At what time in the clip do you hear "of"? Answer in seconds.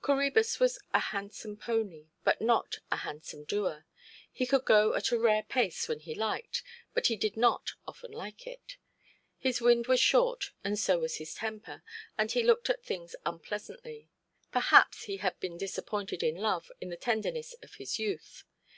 17.62-17.74